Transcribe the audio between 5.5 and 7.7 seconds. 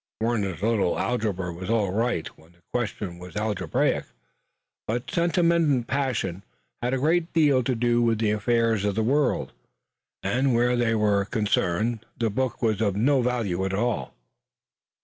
and passion had a great deal